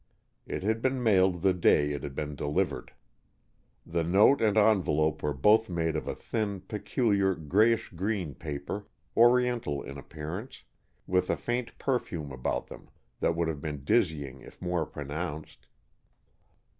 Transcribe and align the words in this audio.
It 0.47 0.63
had 0.63 0.81
been 0.81 1.03
mailed 1.03 1.43
the 1.43 1.53
day 1.53 1.91
it 1.91 2.01
had 2.01 2.15
been 2.15 2.33
delivered. 2.33 2.91
The 3.85 4.03
note 4.03 4.41
and 4.41 4.57
envelope 4.57 5.21
were 5.21 5.31
both 5.35 5.69
made 5.69 5.95
of 5.95 6.07
a 6.07 6.15
thin 6.15 6.61
peculiar 6.61 7.35
grayish 7.35 7.89
green 7.91 8.33
paper, 8.33 8.87
oriental 9.15 9.83
in 9.83 9.99
appearance, 9.99 10.63
with 11.05 11.29
a 11.29 11.37
faint 11.37 11.77
perfume 11.77 12.31
about 12.31 12.65
them 12.65 12.89
that 13.19 13.35
would 13.35 13.47
have 13.47 13.61
been 13.61 13.83
dizzying 13.83 14.41
if 14.41 14.59
more 14.59 14.87
pronounced. 14.87 15.67